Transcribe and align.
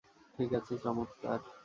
ঠিক 0.39 0.49
আছে, 0.53 0.73
চমৎকার। 0.77 1.39